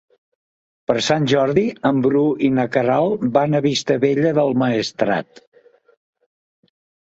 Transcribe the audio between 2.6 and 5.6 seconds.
Queralt van a Vistabella del Maestrat.